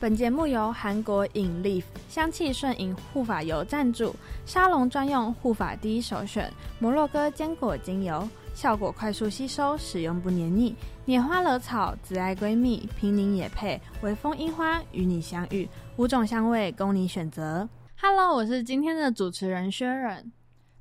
[0.00, 4.16] 本节目由韩国饮 Life 香气顺饮护发油赞助，
[4.46, 10.74] 沙龙专用护发第一首选摩洛哥坚果精油，效果快速吸收，使用不黏腻。
[11.06, 15.68] 拈花惹草，紫爱闺蜜，平宁也配，微风樱花与你相遇，
[15.98, 17.68] 五种香味供你选择。
[18.00, 20.32] Hello，我是今天的主持人薛仁。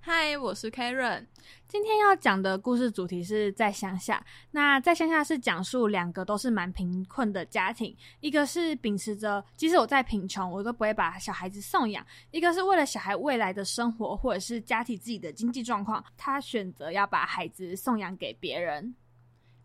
[0.01, 1.25] 嗨，我是 Karen。
[1.67, 4.25] 今天要讲的故事主题是在乡下。
[4.51, 18.95] 那在乡下是讲述两个都是蛮贫困的家庭，一个是秉持着即使我再贫穷，我都不会把小孩子送养；一个是为了小孩未来的生活或者是家庭自己的经济状况，他选择要把孩子送养给别人。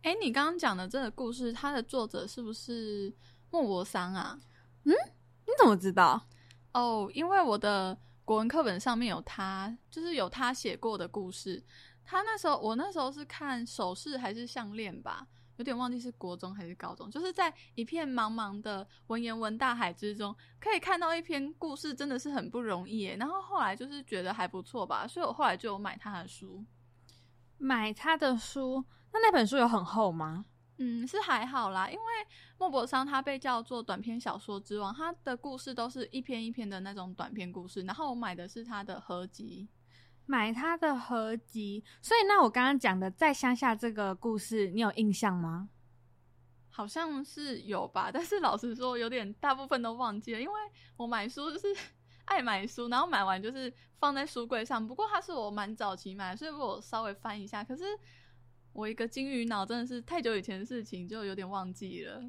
[0.02, 3.10] 哎，你刚刚讲的这个故事，它的作者是不是
[3.50, 4.36] 莫泊桑啊？
[4.82, 4.92] 嗯，
[5.46, 6.26] 你怎么知道？
[6.72, 7.96] 哦，因为我的。
[8.24, 11.62] 国文课本上面有他，就是有他写过的故事。
[12.04, 17.10] 他那时候，我那时候是看首饰还是项链吧，有点忘记是国中还是高中。
[17.10, 23.04] 就是在一片茫茫的文言文大海之中，可以看到一篇故事，真的是很不容易。
[23.04, 26.64] 然后后来就是觉得还不错吧，所以我后来就有买他的书。
[27.58, 30.44] 买他的书，那那本书有很厚吗？
[30.78, 32.02] 嗯，是还好啦，因为
[32.58, 37.82] 莫泊桑他被叫做短篇小说之王，他的故事都是一篇一篇的那种短篇故事。
[37.84, 39.68] 然后我买的是他的合集，
[40.26, 41.84] 买他的合集。
[42.02, 45.68] 所以那我刚刚讲的在乡下这个故事，你有印象吗？
[46.70, 50.60] 好像是有吧，但是老实说，有点大部分都忘记了，因为
[50.96, 51.68] 我买书就是
[52.26, 54.84] 爱买书，然后买完就是放在书柜上。
[54.84, 57.84] 不过它是我蛮早期买的，所以我稍微翻一下，可是。
[58.74, 62.22] 我一个金鱼脑，真的是太久以前的事情，就有点忘记了。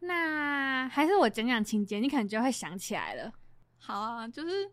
[0.00, 3.32] 那还是我讲讲情节，你可能就会想起来了。
[3.78, 4.70] 好啊，就是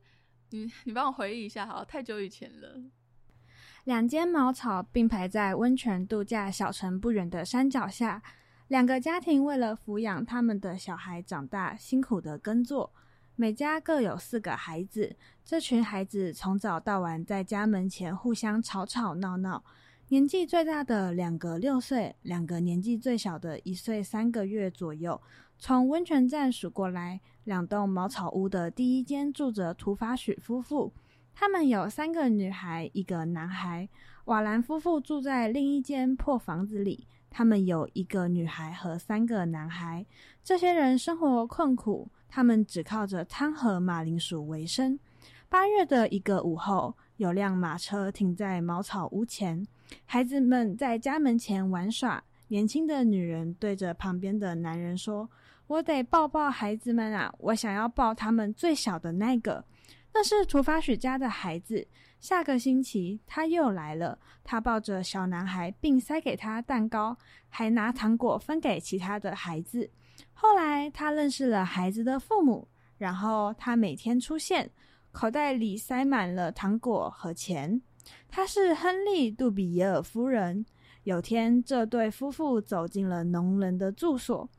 [0.49, 2.75] 你你帮我回忆一下，好，太久以前了。
[3.85, 8.21] 两间茅草并排在温泉度假小城不远的山脚下，
[8.67, 12.93] 两个家庭为了抚养他们的小孩长大，辛苦的耕作。
[13.35, 15.15] 每家各有四个孩子，
[15.45, 19.63] 这群孩子从早到晚在家门前互相吵吵闹闹。
[20.13, 25.19] 年纪最大的两个六岁，两个年纪最小的一岁三个月左右。
[25.57, 30.93] 从温泉站数过来，两栋茅草屋的第一间住着土法许夫妇，
[31.33, 33.89] 他们有三个女孩，一个男孩。
[34.25, 40.05] 瓦兰夫妇住在另一间破房子里，他们有一个女孩和三个男孩。
[40.43, 44.99] 这些人生活困苦，他们只靠着汤和马铃薯为生。
[45.49, 49.65] 八月的一个午后，有辆马车停在茅草屋前。
[50.05, 52.23] 孩子们在家门前玩耍。
[52.49, 55.27] 年轻的女人对着旁边的男人说
[55.65, 59.65] ：“我得抱抱孩子们啊，我想要抱他们最小的那个。
[60.13, 61.87] 那是土法许家的孩子。
[62.19, 67.17] 下个星期他又来了，他抱着小男孩，并塞给他蛋糕，
[67.49, 69.89] 还拿糖果分给其他的孩子。
[70.33, 72.67] 后来他认识了孩子的父母，
[72.99, 74.69] 然后他每天出现，
[75.11, 77.81] 口袋里塞满了糖果和钱。”
[78.29, 80.65] 她是亨利·杜比耶尔夫人。
[81.03, 84.49] 有天，这对夫妇走进了农人的住所。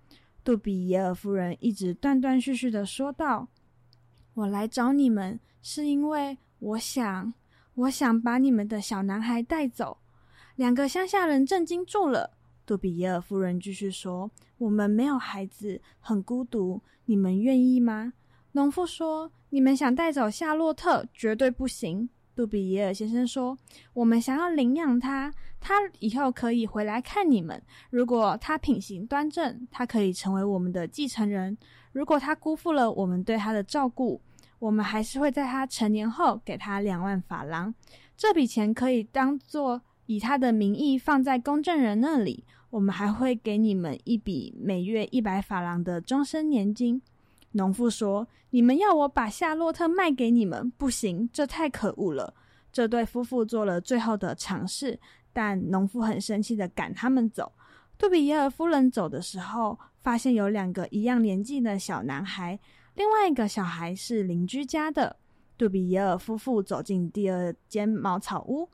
[0.45, 3.49] 杜比耶尔夫人一直断断续续地说道
[4.35, 7.33] ：“我来找你们，是因为我想，
[7.75, 9.97] 我想把你们的小男孩带走。”
[10.57, 12.31] 两个乡下人震惊住了。
[12.67, 16.81] 杜比耶尔夫人继续说：“我们没有孩子，很孤独。
[17.07, 18.13] 你们愿意吗？”
[18.53, 23.57] 农妇说：“你们想带走夏洛特，绝对不行。”杜比耶尔先生说
[23.95, 27.63] ：“我们想要领养他，他以后可以回来看你们。
[27.91, 31.57] 如果他品行端正，他可以成为我们的继承人；
[31.93, 34.21] 如果他辜负了我们对他的照顾，
[34.59, 37.73] 我们还是会在他成年后给他两万法郎。
[38.17, 42.45] 这笔钱可以当做以他的名义放在公证人那里。
[42.71, 47.01] 我们还会给你们一笔每月一百法郎的终身年金。”
[47.55, 50.71] 农妇说：“你们要我把夏洛特卖给你们？
[50.73, 52.35] 不行，这太可恶了。”
[52.73, 54.99] 这对夫妇做了最后的尝试，
[55.33, 57.53] 但农妇很生气地赶他们走。
[57.97, 62.59] 杜比耶尔夫人走的时候，发现有两个一样年纪的小男孩，
[62.95, 65.17] 另外一个小孩是邻居家的。
[65.57, 68.69] 杜比耶尔夫妇走进第二间茅草屋，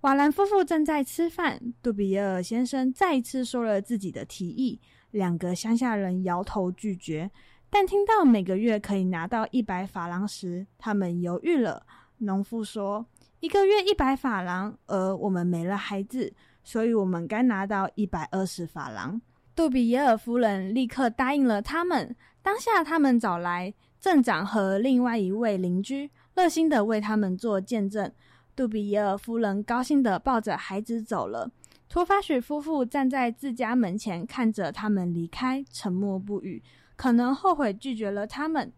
[0.00, 1.60] 瓦兰夫妇正在吃饭。
[1.82, 4.80] 杜比耶尔先生再一次说了自己的提议，
[5.10, 7.30] 两个乡下人摇头拒绝。
[7.78, 11.84] 但听到每个月可以拿到一百法郎时，他们犹豫了。
[12.16, 13.04] 农妇说
[13.40, 16.32] ：“一个月一百法郎，而我们没了孩子，
[16.64, 19.20] 所以我们该拿到一百二十法郎。”
[19.54, 22.16] 杜比耶尔夫人立刻答应了他们。
[22.40, 28.10] 当下，他们找来镇长和另外一位邻居，热心地为他们做见证。
[28.56, 31.50] 杜比耶尔夫人高兴地抱着孩子走了。
[31.90, 36.62] 托法许夫妇站在自家门前，看着他们离开，沉默不语。
[36.96, 38.72] 可能后悔拒绝了他们。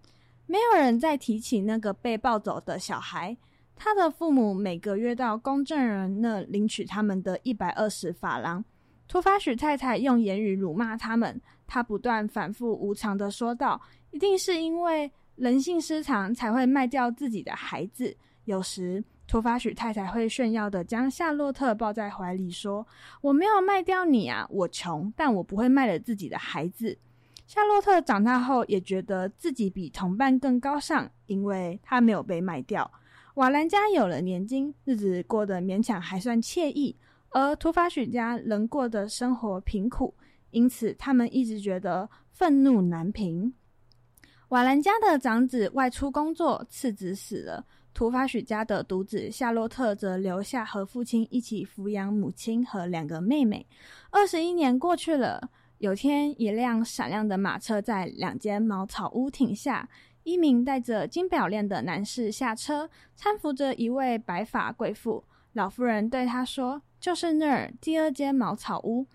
[0.46, 3.36] 没有人再提起那个被抱走的小孩。
[3.76, 8.64] 他的父母每个月到公证人那领取他们的一百二十法郎。
[9.06, 13.80] 突发许太太用言语辱骂他们，他不断反复无常地说道
[14.10, 22.86] ：“一定是因为人性失常才会卖掉自己的孩子。”有时，突发许太太会炫耀地将夏洛特抱在怀里说
[23.22, 26.98] ：“我没有卖掉你啊，我穷，但我不会卖了自己的孩子。”
[27.48, 32.88] 夏洛特长大后也觉得自己比同伴更高尚，因为他没有被卖掉。
[33.36, 36.94] 瓦兰家有了年金，日子过得勉强还算惬意，
[37.30, 40.14] 而土法许家仍过的生活贫苦，
[40.50, 43.50] 因此他们一直觉得愤怒难平。
[44.50, 53.66] 瓦兰家的长子外出工作，次子死了，土法许家的独子夏洛特则留下和父亲一起抚养母亲和两个妹妹。
[54.10, 59.88] 二十一年过去了，有天，一辆闪亮的马车在两间茅草屋停下。
[60.24, 65.24] 一名戴着金表链的男士下车，搀扶着一位白发贵妇。
[65.52, 69.06] 老妇人对他说：“就是那儿，第二间茅草屋。”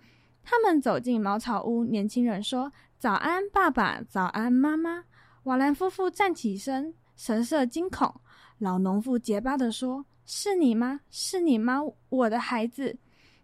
[0.42, 4.01] 他们走进茅草屋，年轻人说：“早安，爸爸！
[4.10, 5.04] 早安，妈妈！”
[5.44, 8.21] 瓦兰夫妇站起身，神色惊恐。
[8.57, 11.01] 老农妇结巴地说：“是你吗？
[11.12, 11.81] 是你吗？
[12.10, 12.98] 我的孩子！”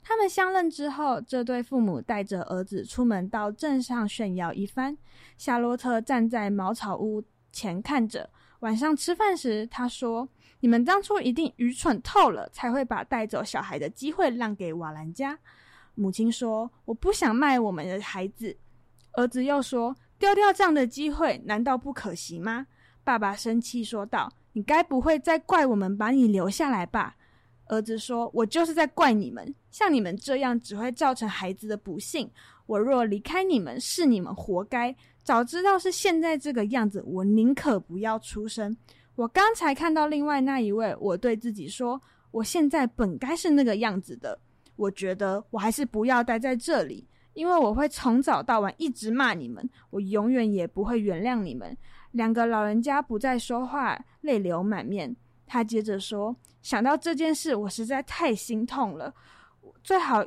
[0.10, 4.98] 他们相认之后，这对父母带着儿子出门到镇上炫耀一番。
[5.38, 8.28] 夏洛特站在茅草屋前看着，
[8.62, 10.28] 晚上吃饭时，他说
[10.62, 15.38] ：“你们当初一定愚蠢透了，才会把带走小孩的机会让给瓦兰家。”
[15.94, 18.58] 母亲说：“我不想卖我们的孩子。”
[19.14, 22.66] 儿子又说：“丢掉这样的机会，难道不可惜吗？”
[23.06, 27.16] 爸爸生气说道：“你该不会再怪我们把你留下来吧？”
[27.70, 32.30] 儿子说：“我就是在怪你们，像你们这样只会造成孩子的不幸。
[32.66, 34.94] 我若离开你们，是你们活该。”
[35.24, 38.76] 早知道是现在这个样子，我宁可不要出生。
[39.16, 42.02] 我刚才看到另外那一位，我对自己说，
[42.32, 44.40] 我现在本该是那个样子的。
[44.76, 51.78] 我觉得我还是不要待在这里，因为我会从早到晚一直骂你们，我永远也不会原谅你们。
[52.14, 55.16] 两个老人家不再说话，泪流满面。
[55.46, 59.14] 他接着说：“想到这件事，我实在太心痛了。
[59.84, 60.24] 最好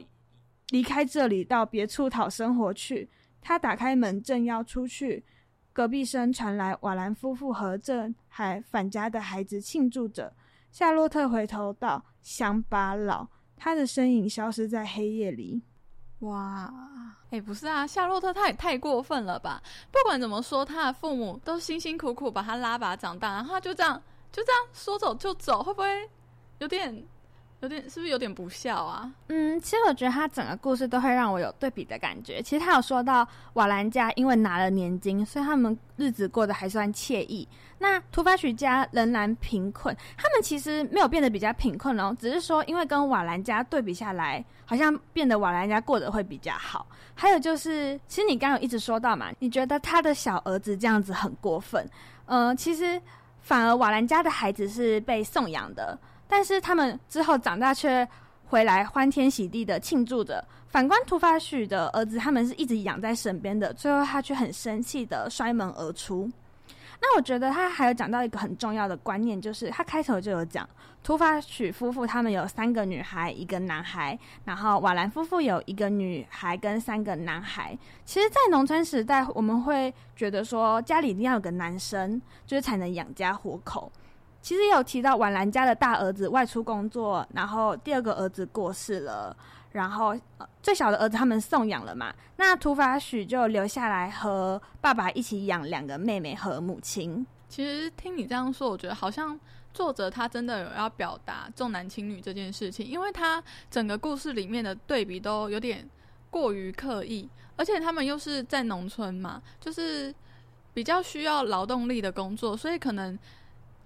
[0.69, 3.08] 离开这里，到别处讨生活去。”
[3.44, 5.25] 他打开门，正要出去，
[5.73, 10.32] 隔壁声传来瓦兰夫妇和正还返家的孩子庆祝着。
[10.70, 15.61] 夏洛特回头道：“乡巴佬！”他的身影消失在黑夜里。
[16.20, 16.73] 哇，
[17.31, 19.61] 哎，不是啊，夏洛特他也太过分了吧！
[19.90, 24.00] 不管怎么说，他的父母都辛辛苦苦把他拉拔长大，然后他就这样
[24.31, 26.08] 就这样说走就走，会不会
[26.62, 27.03] 有点？
[27.61, 29.09] 有点是不是有点不孝啊？
[29.29, 32.43] 嗯，其实我觉得他整个故事都会让我有对比的感觉。
[32.43, 37.47] 其实他有说到瓦兰家因为拿了年金，所以他们日子过得还算惬意。
[37.79, 46.85] 那突发许家仍然贫困，他们其实没有变得比较贫困哦，只是说因为跟瓦兰家对比下来，好像变得瓦兰家过得会比较好。
[47.15, 51.88] 还有就是，其实你刚刚有一直说到嘛，你觉得他的小儿子这样子很过分。
[52.26, 53.00] 嗯、其实
[53.41, 55.97] 反而瓦兰家的孩子是被送养的。
[56.32, 58.08] 但是他们之后长大却
[58.46, 60.43] 回来欢天喜地的庆祝着。
[60.67, 66.31] 反观突发许的儿子，他们是一直养在身边的，最后他却很生气的摔门而出。
[67.03, 70.67] 那我觉得他还有讲到一个很重要的观念，就是他开头就有讲，
[71.05, 77.77] 突发许夫妇他们有三个女孩，一个男孩，然后瓦兰夫妇有一个女孩跟三个男孩。
[78.06, 83.93] 其实，在农村时代，我们会觉得说家里一定要有个男生，就是才能养家活口。
[84.43, 89.34] 其实也有提到婉兰家的大儿子外出工作，然后第二个儿子过世了，
[89.70, 90.15] 然后、
[90.61, 97.25] 最小的儿子他们送养了嘛，那土法许就留下来和爸爸一起养两个妹妹和母亲。
[97.49, 99.39] 其实听你这样说，我觉得好像
[99.72, 105.89] 作者他真的有要表达重男轻女这件事情，因为他整个故事里面的对比都有点
[106.31, 110.13] 过于刻意，而且他们又是在农村嘛，就是
[110.75, 113.17] 比较需要劳动力的工作，所以可能。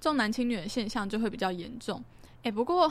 [0.01, 2.03] 重男轻女的现象就会比较严重，
[2.43, 2.91] 哎，不过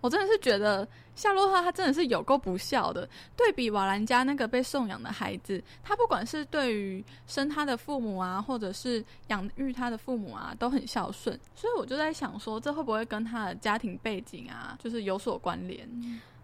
[0.00, 0.86] 我真的是觉得
[1.16, 3.08] 夏洛特他真的是有够不孝的。
[3.34, 11.38] 对比瓦兰家那个被送养的孩子，他不管是对于生他的父母啊，或者是养育他的父母啊，都很孝顺。
[11.54, 15.88] 所以我就在想说，这会不会跟他的家庭背景啊，就是有所关联？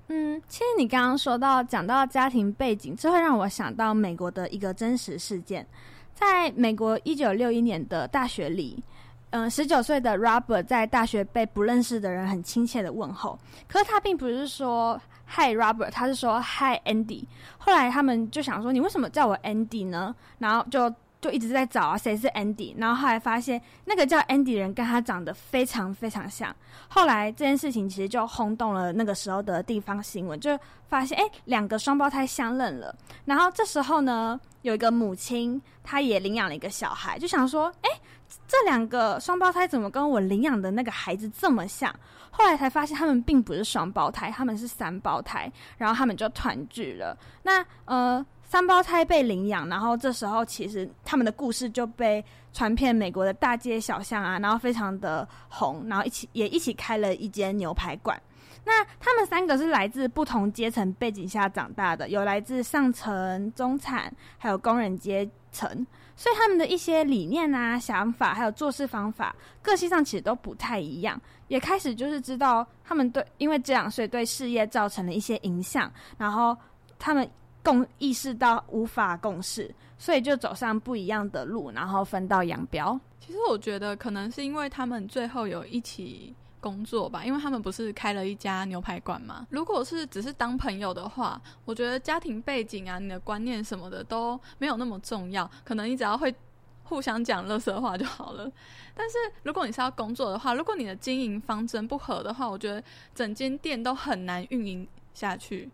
[0.09, 5.67] 嗯，其实你刚刚说到讲到家庭背景，这会让我想到美国的一个真实事件，
[6.15, 8.83] 在美国一九六一年的大学里。
[9.31, 17.25] 嗯，十九岁的 Robert 在大学被不认识的人很亲切的问候，可是他并不是说 Hi Robert，他是说 Hi Andy。
[17.59, 20.13] 后来他们就想说，你为什么叫我 Andy 呢？
[20.39, 22.75] 然后就就一直在找啊，谁是 Andy？
[22.79, 26.55] 然后后来发现那个叫 Andy 人跟他长得非常非常像。
[26.89, 30.59] 后来这件事情其实就轰动了那个时候的地方新闻，就
[30.89, 32.95] 发现哎，两个双胞胎相认了。
[33.27, 37.91] 然后这时候呢，有一个母亲，她也领养了一个小孩，就想说，哎，
[38.49, 41.95] 这两个双胞胎怎么跟我领养的那个孩子这么像？
[42.31, 45.53] 后来才发现他们并不是双胞胎，他们是三胞胎。
[45.77, 47.15] 然后他们就团聚了。
[47.43, 48.25] 那呃。
[48.51, 58.21] 三胞胎被领养，然后这时候其实他们的故事就被传遍美国的大街小巷啊，然后非常的红，然后一起也一起开了一间牛排馆。
[58.65, 65.69] 那他们三个是来自不同阶层背景下长大的，有来自上层、中产，还有工人阶层，
[66.17, 71.21] 所以他们的一些理念啊、想法，还有做事方法、个性上其实都不太一样。
[71.47, 75.89] 也开始就是知道他们对，因为这样，所以对事业造成了一些影响，
[76.19, 76.57] 然后
[76.99, 77.31] 他们。
[77.63, 82.99] 共意识到无法共事，所以就走上不一样的路，然后分道扬镳。
[83.21, 89.47] 其实我觉得可能是因为他们最后有一起工作吧，因为他们不是开了一家牛排馆吗？
[89.51, 96.35] 如果是只是当朋友的话，我觉得家庭背景啊、你的观念什么的都没有那么重要，可能你只要会
[96.83, 98.51] 互相讲乐色话就好了。
[98.95, 102.83] 但是如果你是要工作的话，如果你的经营方针不合的话，我觉得
[103.15, 105.71] 整间店都很难运营下去。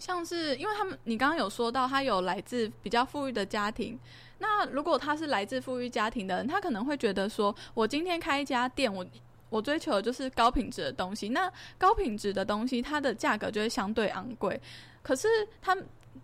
[0.00, 3.96] 像是因为他们，你刚刚有说到他有来自比较富裕的家庭，
[4.38, 9.06] 那如果他是来自富裕家庭的人，他可能会觉得说，我今天开一家店，我
[9.50, 14.58] 我追求的就是高品质的东西，那高品质的东西它的价格就会相对昂贵。
[15.02, 15.28] 可是
[15.60, 15.76] 他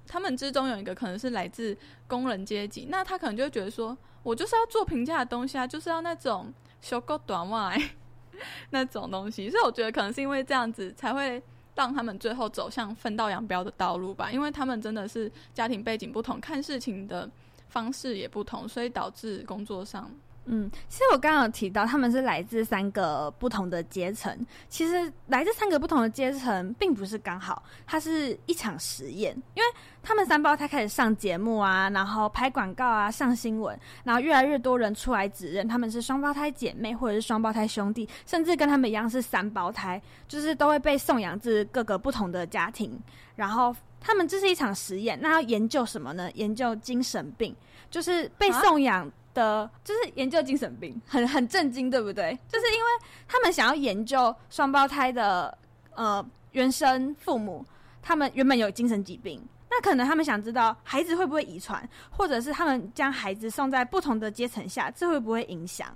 [0.07, 1.77] 他们之中有一个可能是来自
[2.09, 7.77] 工人阶级，那他可能就会觉得说，我就是要做平价的东西啊，就是要那种小狗短袜
[8.71, 11.43] 那种东西，所以我觉得可能是因为这样子才会。
[11.77, 17.31] 让他们最后走向分道扬镳的道路吧，因为他们真的是家庭背景不同，看事情的
[17.69, 20.11] 方式也不同，所以导致工作上。
[20.49, 24.47] 嗯，其实我刚刚提到他们是来自三个不同的阶层。
[24.69, 29.37] 其实来自三个不同的阶层，并不是刚好，它是一场实验。
[29.55, 29.65] 因为
[30.03, 42.97] 他们三胞胎开始上节目啊，然后拍广告啊，上新闻，然后越来越多人出来指认他们是双胞胎姐妹或者是双胞胎兄弟，甚至跟他们一样是三胞胎，就是都会被送养至各个不同的家庭。
[43.35, 46.31] 然后他们这是一场实验，那要研究什么呢？
[46.35, 47.55] 研究精神病，
[47.91, 49.11] 就是被送养。
[49.37, 52.37] 的，就是研究精神病，很很震惊，对不对？
[52.49, 52.87] 就是因为
[53.29, 55.57] 他们想要研究双胞胎的
[55.95, 57.65] 呃原生父母，
[58.03, 65.95] 他们原本有精神疾病，那可能他们想知道孩子会不会遗传，或者是他们将孩子送在不同的阶层下，这会不会影响？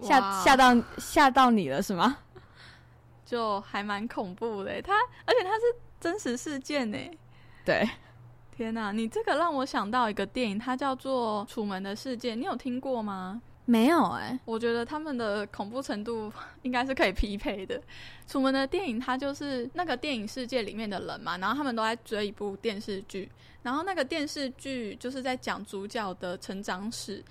[0.00, 2.18] 吓吓到吓到你了是吗？
[3.24, 4.92] 就还蛮恐怖的，他
[5.24, 5.62] 而且他是
[6.00, 6.98] 真实事件呢，
[7.64, 7.88] 对。
[8.56, 13.42] 天呐，你这个让我想到一个电影，它叫做《楚门的世界》，你有听过吗？
[13.66, 16.30] 没有哎、欸，我觉得他们的恐怖程度
[16.62, 17.80] 应该是可以匹配的。
[18.28, 23.28] 楚门的电影，它就是那个电影世界里面的人嘛，然后他们都在追一部电视剧，
[23.62, 27.24] 然后那个电视剧就是在讲主角的成长史，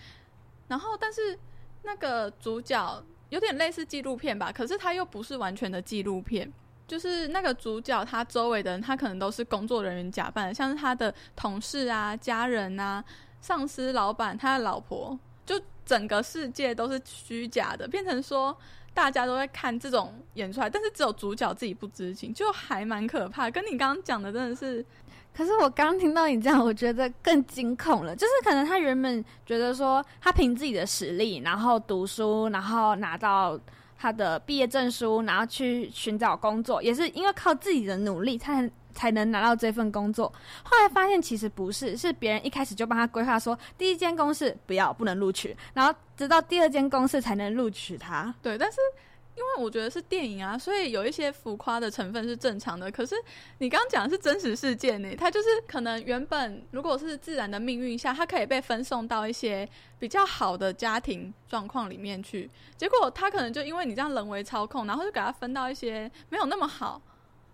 [0.68, 1.38] 然后但是
[1.84, 6.52] 那个主角有点类似纪录片吧，可是它又不是完全的纪录片。
[6.86, 13.04] 就是那个主角，他周围的人，他可能都是工作人员假扮，像是他的同事啊、家人啊、
[13.42, 18.56] 上司、老板、他的老婆，就整个世界都是虚假的，变成说
[18.94, 23.50] 大家都在看这种演出来，但是只有主角自己不知情，就还蛮可怕。
[23.50, 24.86] 跟你刚刚讲的真的是，
[25.34, 28.14] 可是我刚听到你这样，我觉得更惊恐了。
[28.14, 33.58] 就是可能他原本觉得说，他凭自己的实力，然后读书，然后拿到。
[34.04, 40.28] 他的毕业证书，然后去寻找工作，也是因为靠自己的努力才能才能拿到这份工作。
[40.62, 48.36] 后来发现其实不是，是别人一开始就帮他规划说，第一间公司不要，不能录取，然后直到第二间公司才能录取他。
[48.42, 48.78] 对，但是。
[49.36, 52.92] 因为我觉得是电影啊，所以有一些浮夸的成分是正常的。
[52.92, 53.16] 可是
[53.58, 62.50] 你刚刚讲的是真实事件呢，它就是可能原本如果是自然的命运下，它可以被分送到一些比较好的家庭状况里面去。
[62.78, 67.02] 结果它可能就因为你这样人为操控，然后就给它分到一些没有那么好。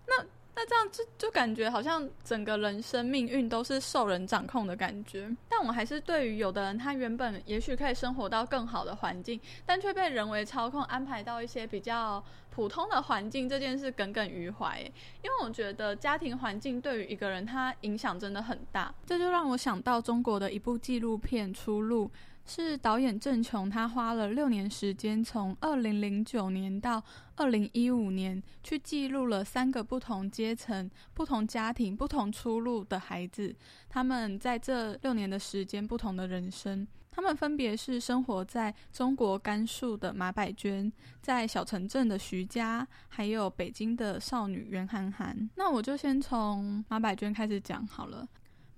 [0.06, 0.24] 那。
[0.54, 5.30] 那这样就就感觉好像整个人生命运都是受人掌控的感觉。
[5.48, 14.80] 但我还是对于有的人，他原本也许可以生活到更好的环境，但却被人为操控，安排到一些比较普通的环境，这件事耿耿于怀。
[15.22, 18.92] 因为我觉得家庭环境对于一个人，他影响真的很大。
[19.06, 22.06] 这就让我想到中国的一部纪录片《出路》。
[22.52, 27.00] 是导演郑琼，他花了六年时间，从二零零九年到
[27.36, 33.54] 二零一五年，去记录了三个不同阶层、不同家庭、不同出路的孩子，
[33.88, 36.84] 他们在这六年的时间不同的人生。
[37.12, 40.92] 他们分别是生活在中国甘肃的马百娟，
[41.22, 45.48] 在小城镇的徐佳，还有北京的少女袁涵涵。
[45.54, 48.26] 那我就先从马百娟开始讲好了。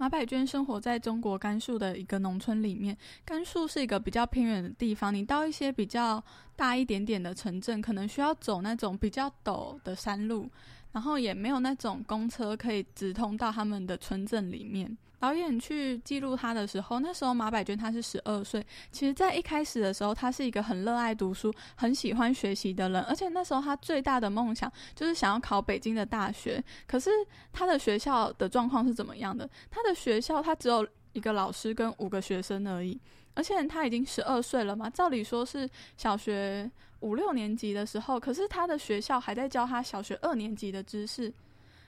[0.03, 2.99] 马百娟生活在中国甘肃的一个农村里面。
[3.25, 6.21] 甘肃是一个比较偏远的地方，你到一些比较
[6.57, 10.51] 大一点点的城镇，可能需要走那种比较陡的山路，
[10.91, 14.99] 然后也没有那种公车可以直通到他们的村镇里面。
[15.23, 18.61] 导演去记录他的时候，那时候马百娟她是十二岁。
[18.91, 26.61] 其实，在一开始的时候，她是一个很热爱读书、很喜欢学习的人，而且那时候她最大的梦想就是想要考北京的大学。
[26.89, 27.09] 可是，
[27.53, 29.49] 她的学校的状况是怎么样的？
[29.71, 33.01] 她的学校她只有一个老师跟五个学生而已，
[33.35, 41.33] 而且她已经十二岁了嘛，照理说是小学五六年级的时候，可是她的学校还在教她小学二年级的知识。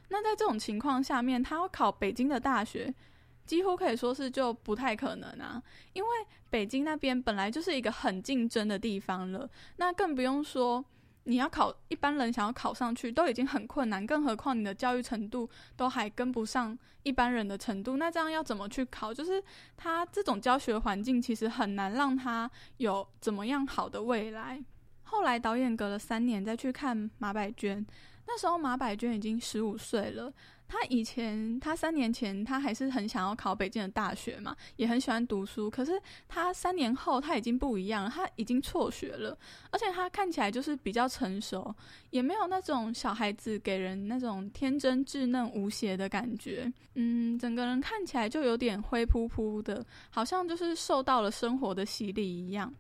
[0.09, 2.95] 那在这种情况下面，她要考北京的大学。
[3.47, 6.09] 几乎可以说是就不太可能啊，因为
[6.51, 10.85] 北京那边本来就是一个很竞争的地方了，那更不用说
[11.25, 19.13] 你要考，一般人想要考上去都已经很困难，更何况你的教育程度都还跟不上一般人的程度，那这样要怎么去考？
[19.13, 19.43] 就是
[19.77, 24.63] 他这种教学环境其实很难让他有怎么样好的未来。
[25.05, 27.85] 后来导演隔了三年再去看马百娟，
[28.27, 30.33] 那时候马百娟已经十五岁了。
[30.67, 35.71] 他以前，他三年前，他还是很想要考北京的大学嘛，也很喜欢读书。
[35.71, 39.37] 可是他三年后，他已经不一样了，他已经辍学了，
[39.71, 41.75] 而且他看起来就是比较成熟，
[42.11, 46.73] 也没有那种小孩子给人那种天真稚嫩无邪的感觉。
[46.95, 52.73] 嗯，整个人看起来就有点灰扑扑的，好像就是受到了生活的洗礼一样。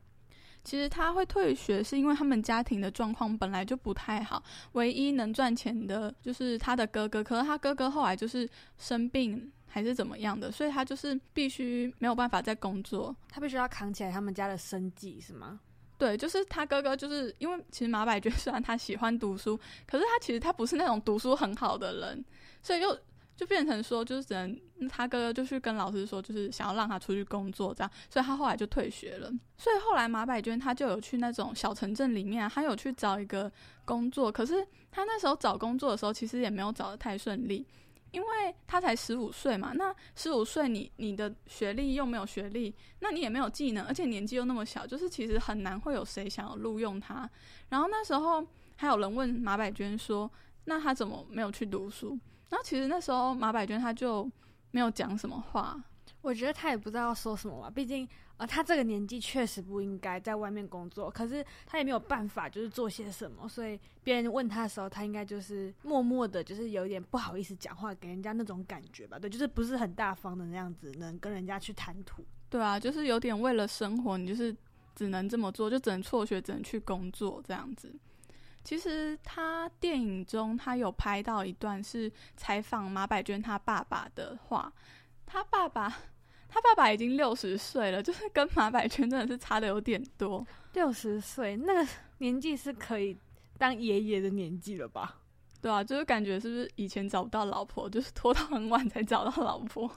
[0.64, 4.42] 其实他会退学，是因为他们家庭的状况本来就不太好，
[4.72, 15.60] 唯一能赚钱的就是他的哥哥，可是他哥哥后来就是生病还是怎么样的，所以他就是必须没有办法再工作，他必须要扛起来他们家的生计，是吗？
[15.98, 22.24] 对，就是他哥哥，就是因为其实马百娟虽然他喜欢读书，可是他其实他不是那种读书很好的人，
[22.62, 22.98] 所以又。
[23.36, 29.28] 就变成说，就是只能他哥哥就去跟老师说，就是想要让他出去工作这样，所以他后来就退学了。
[29.56, 33.50] 所以后来马百娟他就有去那种小城镇里面，他有去找一个
[33.84, 34.30] 工作。
[34.30, 37.66] 可是他那时候找工作的时候，其实也没有找得太顺利，
[38.12, 39.72] 因为他才十五岁嘛。
[39.74, 47.28] 那十五岁，你你的学历又没有学历，那你也没有技能，而且年纪又那么小，就是其实很难会有谁想要录用他。
[47.68, 50.30] 然后那时候还有人问马百娟说，
[50.66, 52.16] 那他怎么没有去读书？
[52.54, 54.30] 然后其实那时候马百娟她就
[54.70, 55.76] 没有讲什么话，
[56.20, 57.68] 我觉得她也不知道要说什么吧。
[57.68, 63.48] 毕竟呃，她这个年纪确实不应该在外面工作，可是她也没有办法就是做些什么。
[63.48, 69.18] 所以别人问她的时候，她应该就是默默的，就是有一点不好意思讲话，给人家那种感觉吧。
[69.18, 72.24] 对，就是不是很大方的那样子，能跟人家去谈吐。
[72.48, 74.56] 对啊，就是有点为了生活，你就是
[74.94, 77.92] 只能这么做，就只能辍学，只能去工作这样子。
[78.64, 84.72] 其实他电影中，他有拍到一段是采访马百娟他爸爸的话。
[85.26, 85.88] 他爸爸，
[86.48, 90.46] 他爸爸已经六十岁了，就是跟马百娟真的是差的有点多。
[90.72, 91.86] 六十岁那个
[92.18, 93.16] 年纪是可以
[93.58, 95.18] 当爷爷的年纪了吧？
[95.60, 99.90] 对啊，就是感觉是不是以前找不到老婆，就是拖到很晚才找到老婆。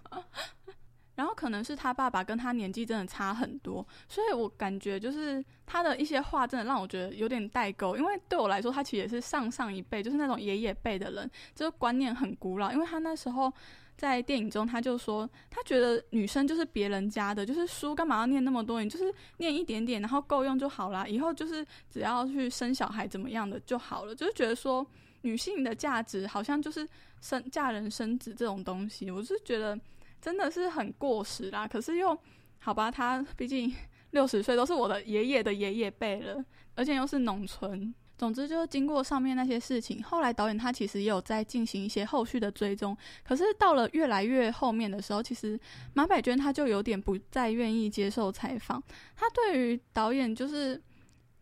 [1.18, 7.98] 然后可能是他爸爸跟他年纪真的差很多，所以我感觉就是他的一些话真的让我觉得有点代沟。
[7.98, 12.72] 因为对我来说，他其实也是上上一辈，就是那种爷爷辈的人，就是观念很古老。
[12.72, 13.52] 因为他那时候
[13.98, 18.84] 在电影中，他就说他觉得女生就是别人家的，就是书干嘛要念那么多？
[18.84, 21.08] 你就是念一点点，然后够用就好啦。
[21.08, 24.14] 以后就是只要去生小孩怎么样的就好了。
[24.14, 24.86] 就是觉得说
[25.22, 26.88] 女性的价值好像就是
[27.22, 29.76] 生嫁人生子这种东西，我是觉得。
[30.22, 32.18] 真的是很过时啦，可是又
[32.60, 33.74] 好吧，他毕竟
[34.12, 36.44] 六十岁，都是我的爷爷的爷爷辈了，
[36.76, 37.94] 而且又是农村。
[38.18, 42.98] 总之，就是经过上面那些事情，后来导演他其实也有在进行一些后续的追踪。
[43.24, 45.60] 可是到了越来越后面的时候，其实
[45.94, 48.82] 马百娟他就有点不再愿意接受采访，
[49.16, 50.82] 他对于导演就是。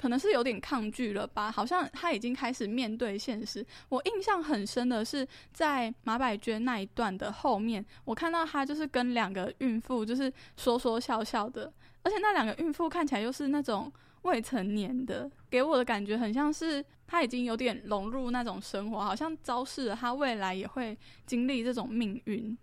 [0.05, 3.65] 可能是有点抗拒了吧，好像他已经开始面对现实。
[3.89, 13.91] 我印象很深的是，在马百娟那一段的后面，我看到他就是跟两个孕妇就是说说笑笑的，而且那两个孕妇看起来又是那种
[14.21, 22.55] 未成年的，给我的感觉很像是他已经有点融入那种生活，好像昭示了他未来也会经历这种命运。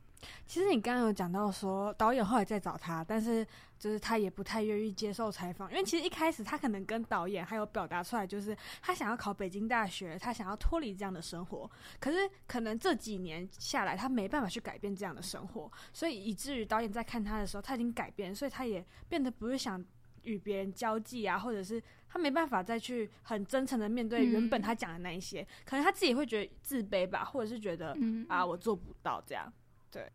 [0.47, 3.45] 其实你刚刚有讲到说，导演后来再找他，但是
[3.83, 11.69] 就是他也不太愿意接受采访，因为其实一开始他可能跟导演还有表达出来，就是他想要考北京大学，他想要脱离这样的生活。
[11.99, 19.85] 可是可能这几年下来，他没办法去改变这样的生活，所以以至于导演在看他的时候，他已经改变，所以他也变得不是想
[20.23, 29.53] 与别人交际啊，或者是他没办法再去很真诚的面对原本他讲的那一些，嗯、可能他自己会觉得自卑吧，或者是觉得、嗯、啊我做不到这样。
[29.91, 30.09] 对，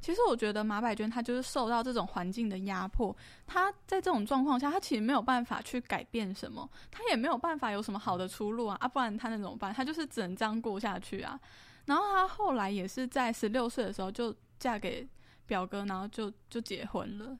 [0.00, 3.14] 其实我觉得马百娟她就是受到这种环境的压迫，
[3.46, 9.72] 她在这种状况下，她其实没有办法去改变什么，她也没有办法有什么好的出路啊，啊，不然她能怎么办？
[9.74, 11.38] 她就是只能这样过下去啊。
[11.84, 15.06] 然后她后来也是在十六岁的时候就嫁给
[15.46, 17.36] 表哥，然后就就结婚了。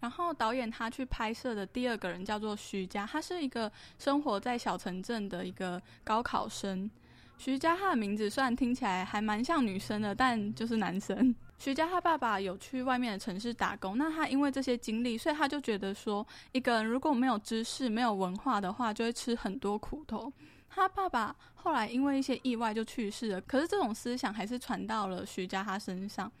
[0.00, 6.90] 然后导演他去拍摄的第二个人叫做徐佳，他是一个生活在小城镇的一个高考生。
[7.36, 11.34] 徐佳他的名字虽然听起来还蛮像女生的，但就是男生。
[11.60, 20.32] 徐佳他爸爸有去外面的城市打工，那他因为这些经历，所以他就觉得说，一个人如果没有知识、没有文化的话，就会吃很多苦头。
[20.70, 26.32] 他爸爸后来因为一些意外就去世了，可是这种思想还是传到了徐佳他身上，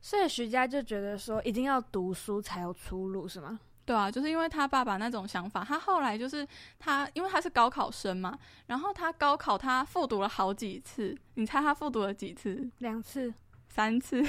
[0.00, 3.60] 所以徐佳就觉得说，一定要读书才有出路，是吗？
[3.84, 6.44] 对啊，就是因为他爸爸那种想法，他后来就是
[6.76, 8.36] 他，因为他是高考生嘛，
[8.66, 12.68] 然后他高考他复读了好几次，你猜他复读了几次？
[12.78, 13.32] 两次、
[13.70, 14.22] 三次？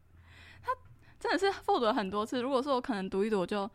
[0.62, 0.72] 他
[1.20, 2.40] 真的是复读了很多次。
[2.40, 3.70] 如果说我可能读一读，我就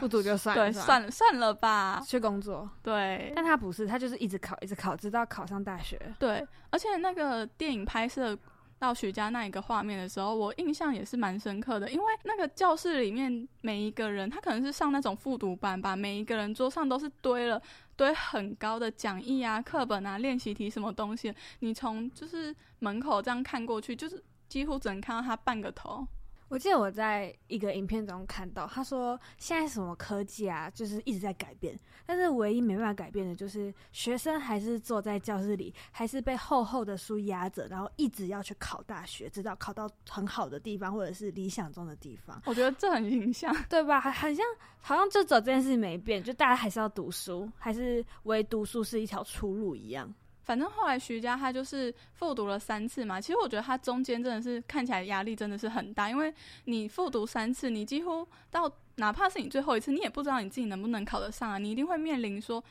[0.00, 2.68] 不读就算了，对，算了算了吧，去工作。
[2.82, 6.00] 对，但他不是，他就是一直考，一直考，直到考上大学。
[6.18, 8.36] 对，而且那个电影拍摄。
[8.76, 17.62] 到徐家那一个画面的时候，我印象也是蛮深刻的，因为那个教室里面每一个人，他可能是上那种复读班吧，每一个人桌上都是堆了
[17.96, 24.22] 堆很高的讲义啊、课本啊、练习题什么东西，你从就是门口这样看过去，就是
[24.54, 26.06] 几乎只能看到他半个头。
[26.46, 42.40] 我记得我在一个影片中看到，他说现在什么科技啊，就是一直在改变，但是唯一没办法改变的就是学生还是坐在教室里，还是被厚厚的书压着，然后一直要去考大学，直到考到很好的地方或者是理想中的地方。
[42.46, 44.00] 我觉得这很影响，对吧？
[44.00, 44.46] 很很像，
[44.80, 50.14] 好像就走这件事没变，就大家还是要读书，还是唯读书是一条出路一样。
[50.44, 56.32] 反正后来徐佳他就是复读了三次嘛，其实我觉得他中间真的是看起来压力真的是很大，因为
[56.66, 62.62] 你复读三次，你几乎到哪怕是你最后一次，你也不知道你自己能不能考得上啊，你一定会面临说。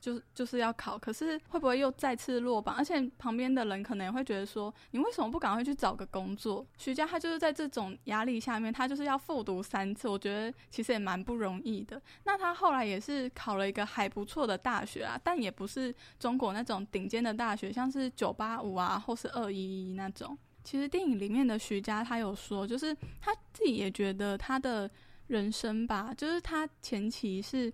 [0.00, 2.74] 就是就是要考，可是会不会又再次落榜？
[2.74, 6.66] 而且旁边的人可能也会觉得说，你为什么不赶快去找个工作？
[6.78, 12.00] 徐佳他就是在这种压力下面，他就是要复读三次，我觉得其实也蛮不容易的。
[12.24, 20.36] 那他后来也是考了一个还不错的大学啊，但也不是中国那种顶尖的大学，像是九八五啊，或是二一一那种。
[20.64, 24.90] 其实电影里面的徐佳他有说，就是他自己也觉得他的
[25.26, 27.70] 人生吧，就是他前期是。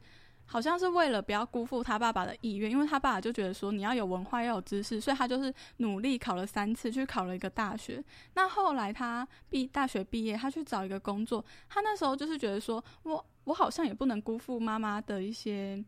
[0.46, 8.02] 好像是为了不要辜负他爸爸的意愿，因为他爸爸就觉得说你要有文化要有知识，所以他就是努力考了三次，去考了一个大学。
[8.34, 15.84] 那后来他毕大学毕业，他去找一个工作，他那时候就是觉得说我我好像也不能辜负妈妈的一些，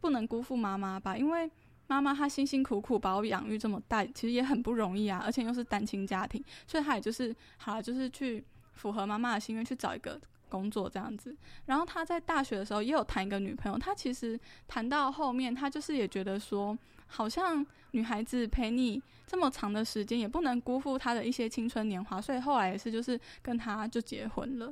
[0.00, 1.50] 不能辜负妈妈吧，因为
[1.86, 10.18] 妈妈她辛辛苦苦把我养育这么大，其实也很不容易啊，而且又是单亲家庭，所以他也就是好了，就是去符合妈妈的心愿去找一个。
[10.52, 11.34] 工作这样子，
[11.64, 13.78] 然后他在大学的时候也有谈一个女朋友。
[13.78, 14.38] 他其实
[14.68, 24.70] 谈到后面，他就是也觉得说，好像女孩子陪你这么长的时间，也不能辜负她的一些青春年华，所以后来也是就是跟他就结婚了。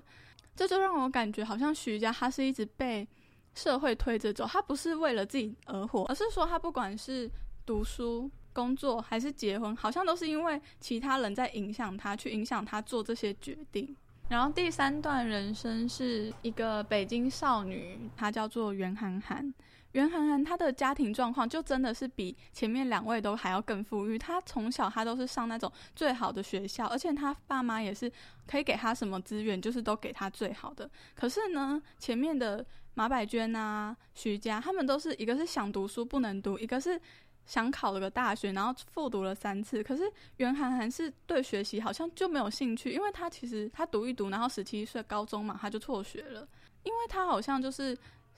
[0.55, 3.09] 这就让我感觉好像徐佳他是一直被
[3.55, 7.31] 社会推着走，他不是为了自己而活，而是说他不管是
[7.65, 13.97] 读书、工作还是结婚，好像都是因为其他人在影响他，去影响他做这些决定。
[14.31, 19.53] 然后第三段人生是一个北京少女，她叫做袁涵涵。
[19.91, 24.17] 袁涵涵她的家庭状况就真的是比前面两位都还要更富裕。
[24.17, 28.11] 她从小她都是上那种最好的学校，而且她爸妈也是
[28.47, 30.89] 可以给她什么资源，就是都给她最好的。
[31.17, 32.65] 可是呢，前面的
[32.95, 37.01] 马百娟啊、徐佳，他们都是一个是想读书不能读，一个是。
[37.47, 40.05] 想考了个大学，然后复读了三次，可是
[40.37, 46.47] 袁涵涵是对学习好像就没有兴趣，因为他其实他读一读，然后十七岁高中嘛，他就辍学了，
[46.85, 47.97] 因为他好像就是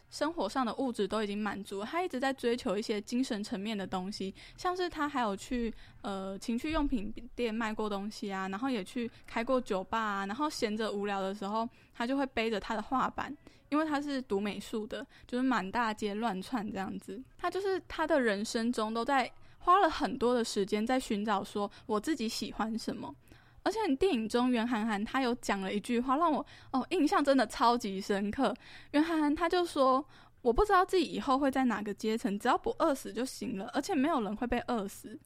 [0.08, 13.36] 生活上的物质都已经满足，他一直在追求一些精神层面的东西，像是他还有去呃情趣用品店卖过东西啊，然后也去开过酒吧啊，然后闲着无聊的时候，他就会背着他的画板。
[13.72, 17.18] 因为他是读美术的，就是满大街乱窜这样子。
[17.38, 23.16] 他就是他的人生中都在花了很多的时间在寻找说我自己喜欢什么，
[23.62, 28.54] 而且电影中袁涵涵她有讲了一句话，让我哦印象真的超级深刻。
[28.90, 30.04] 袁涵涵她就说
[30.42, 35.18] ：“我不知道自己以后会在哪个阶层，只要不饿死就行了，而且没有人会被饿死。”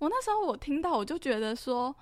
[0.00, 1.94] 我那时候我听到我就觉得说，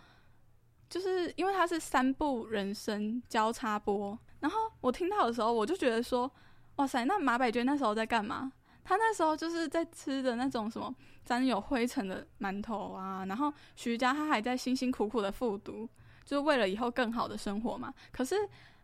[0.89, 6.31] 就是因为他是三部人生交叉播，然后我听到的时候我就觉得说
[6.77, 10.93] ：“哇塞，那马百娟那时候在干嘛？”他那时候就是在吃的那种什么
[11.25, 15.89] 沾有灰尘的馒头啊，然后徐佳他还在辛辛苦苦的复读，
[16.25, 17.93] 就是为了以后更好的生活嘛。
[18.11, 18.35] 可是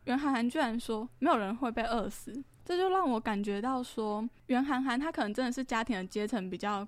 [0.05, 2.33] 袁涵涵居然说没有人会被饿死，
[2.64, 6.87] 这就让我感觉到说袁涵涵他可能真的是家庭的阶层比较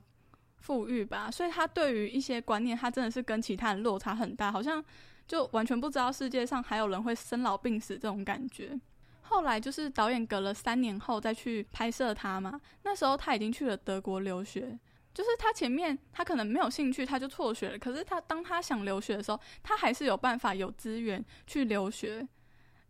[0.59, 4.85] 富裕吧，所以他对于一些观念他真的是跟其他人落差很大，好像
[5.29, 8.77] 就完全不知道世界上还有人会生老病死这种感觉。
[9.21, 14.79] 后来就是导演隔了三年后再去拍摄他嘛，那时候他已经去了德国留学，
[15.13, 17.79] 就是他前面他可能没有兴趣，他就辍学了。
[17.79, 22.27] 可是他当他想留学的时候，他还是有办法有资源去留学。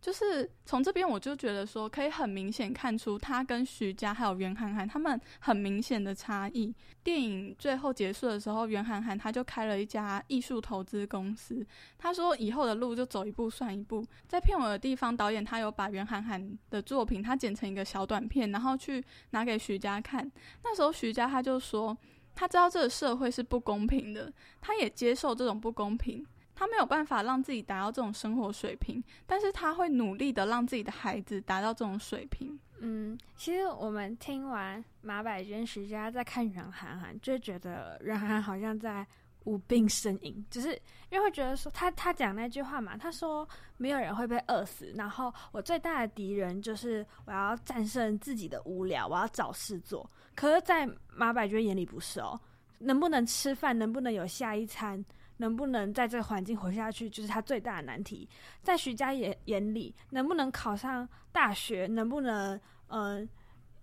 [0.01, 6.73] 就是从这边我就觉得说，可以很明显看出他跟徐佳还有袁涵涵他们很明显的差异。
[7.03, 11.65] 电影最后结束的时候，袁涵涵他就开了一家艺术投资公司。
[11.97, 14.05] 他说以后的路就走一步算一步。
[14.27, 20.31] 在片尾的地方，导演他有把袁涵涵的作品他剪成一个小短片，然后去拿给徐佳看。
[20.63, 21.97] 那时候徐佳他就说，
[22.33, 24.31] 他知道这个社会是不公平的，
[24.61, 26.25] 他也接受这种不公平。
[26.59, 32.59] 他没有办法让自己达到这种生活水平，但是他会努力的让自己的孩子达到这种水平。
[32.79, 39.07] 嗯，其实我们听完马百娟、徐佳在看袁涵涵，就觉得袁涵涵好像在
[39.45, 40.73] 无病呻吟，就是
[41.11, 50.05] 因为会觉得说他他讲那句话嘛，他说没有人会被饿死，然后我最大的敌人就是我要战胜自己的无聊，我要找事做。
[50.35, 52.37] 可是，在马百娟眼里不是哦，
[52.79, 55.01] 能不能吃饭，能不能有下一餐？
[55.39, 58.29] 能不能在这个环境活下去，就是他最大的难题。
[58.61, 63.27] 在徐佳眼眼里，能不能考上大学，能不能呃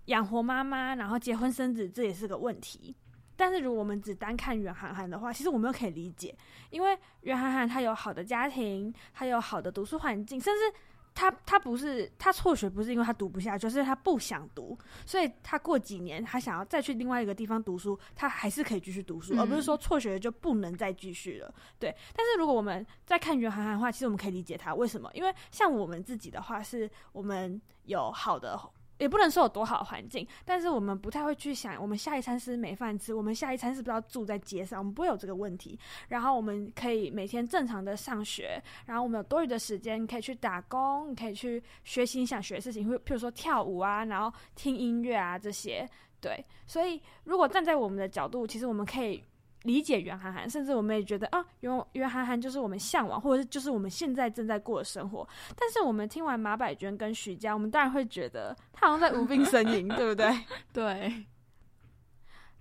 [0.07, 2.95] 养活妈妈，然后结婚生子，这也是个问题。
[3.37, 6.35] 但是如果我们只单看袁涵涵的话，其实我们又可以理解，
[6.71, 10.79] 因为袁涵涵她有好的家庭，她有好的读书环境，甚至。
[11.17, 21.53] 他他不是他辍学，不是因为他读不下去，就是他不想读，所以他过几年他想要再去另外一个地方读书，他还是可以继续读书，嗯、而不是说辍学就不能再继续了。
[21.79, 28.61] 对，但是如果我们在看袁涵涵的话，其实我们可以理解他为什么，因为像我们自己的话，是我们有好的。
[28.99, 34.79] 也不能说有多好环境，但是我们不太会去想，我们下一餐是没饭吃，我们下一餐是不是要住在街上？
[34.81, 35.79] 我们不会有这个问题。
[36.09, 45.89] 然后我们可以每天正常的上学，然后我们有多余的时间可以去打工，可以去学习你想学的事情， 会譬如说跳舞啊，然后听音乐啊这些。
[46.21, 49.23] 对，所以如果站在我们的角度，其实我们可以。
[49.67, 55.29] 理解袁涵涵，甚至我们也觉得啊，袁袁涵涵就是我们向往，或者是就是我们现在正在过的生活。
[55.57, 60.45] 但是我们听完马百娟跟徐佳，我们当然会觉得他好像在无病呻吟， 对不对？
[60.73, 61.27] 对。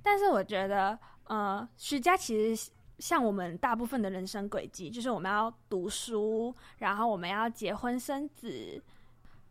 [0.04, 8.84] 但是我觉得，呃，徐佳其实像我们大部分的人生轨迹，就是我们要读书，然后我们要结婚生子。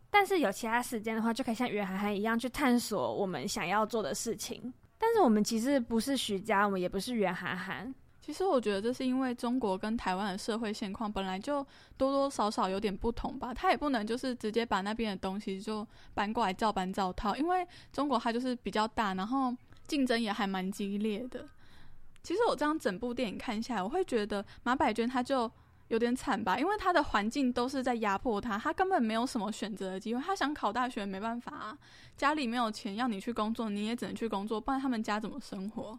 [0.09, 4.73] 但是有其他时间的话，就可以像袁涵涵一样去探索我们想要做的事情。
[4.97, 7.93] 但是我们其实不是徐佳，我们也不是袁涵涵。
[8.21, 11.63] 其实我觉得这是因为中国跟台湾的社会现况本来就
[11.95, 13.53] 多多少少有点不同吧。
[13.53, 19.55] 他也不能就是直接把那边的东西就搬过来照搬照套，因为中国它就是比较大，然后
[19.85, 21.47] 竞争也还蛮激烈的。
[22.23, 25.51] 其实我这样整部电影看下来，我会觉得马百娟她就。
[25.89, 30.21] 有点惨吧，因为他的环境都是在压迫他，他根本没有什么选择的机会。
[30.21, 31.77] 他想考大学没办法啊，
[32.17, 35.97] 家里没有钱要你去工作，你也只能去工作，不然他们家怎么生活？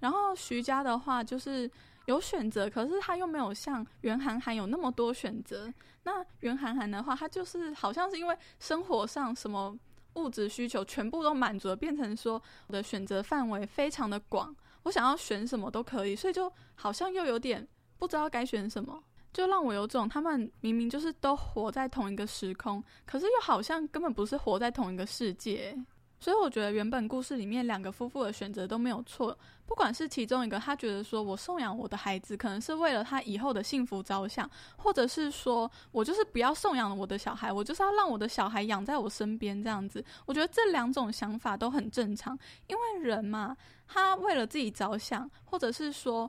[0.00, 1.68] 然后徐佳的话就是
[2.06, 5.72] 有选择，可是他又没有像袁涵涵有那么多选择。
[6.04, 9.76] 那袁涵涵的话，他就是好像是因为生活上什么
[10.14, 14.54] 物质需求全部都满足，变成说我的选择范围非常的广，
[14.84, 17.66] 我想要选什么都可以，所以就好像又有点
[17.98, 19.02] 不知道该选什么。
[19.30, 25.78] 就让我有种，他们明明就是都活在同一个时空，可是又好像根本不是活在同一个世界。
[26.18, 40.04] 所以我觉得原本故事里面两个夫妇的选择都没有错，不管是其中一个他觉得说我送养我的孩子可能是为了他以后的幸福着想，或者是说我就是不要送养我的小孩，我就是要让我的小孩养在我身边这样子。
[40.26, 43.56] 我觉得这两种想法都很正常，因为人嘛，
[43.86, 46.28] 他为了自己着想，或者是说。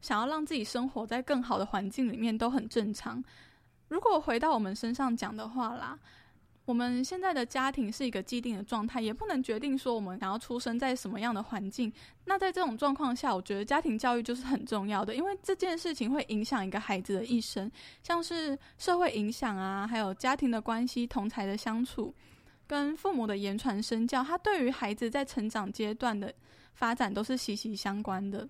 [0.00, 3.22] 想要让自己生活在更好的环境里面都很正常。
[3.88, 5.98] 如果回到我们身上讲的话啦，
[6.66, 11.90] 我们现在的家庭是一个既定的状态，也不能决定说我们想要出生在什么样的环境。
[12.26, 17.70] 那在这种状况下，我觉得家庭教育就是很重要的，因为这件事情会影响一个孩子的一生，
[18.02, 22.14] 像是社会影响啊，还有家庭的关系、同才的相处，
[22.66, 26.30] 跟父母的言传身教，它对于孩子在成长阶段的
[26.74, 28.46] 发展都是息息相关的。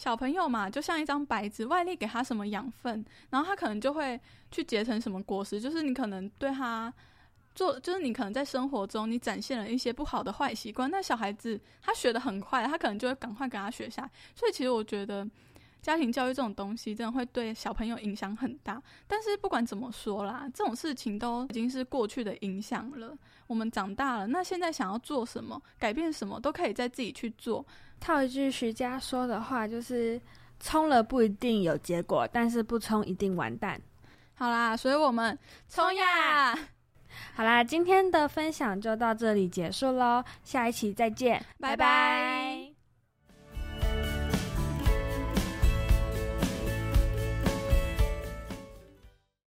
[0.00, 4.18] 小朋友嘛，就像一张白纸，外力给他什么养分，然后他可能就会
[4.50, 5.60] 去结成什么果实。
[5.60, 6.90] 就是你可能对他
[7.54, 14.10] 做，就是你可能在生活中你展现了一些不好的坏习惯，那小孩子他学的很快，他可能就会赶快给他学下来。
[14.34, 15.28] 所以其实我觉得
[15.82, 18.82] 家庭教育这种东西真的会对小朋友影响很大。
[19.06, 23.16] 但是不管怎么说啦，这种事情都已经是过去的影响了。
[23.46, 27.64] 我们长大了，那现在想要做什么，改变什么，都可以再自己去做。
[27.98, 30.20] 套一句徐佳说的话，就是
[30.58, 33.80] 冲了不一定有结果，但是不冲一定完蛋。
[34.34, 35.38] 好啦，所以我们
[35.68, 36.54] 冲呀！
[37.34, 42.69] 好啦，今天的分享就到这里结束喽，下一期再见，拜拜。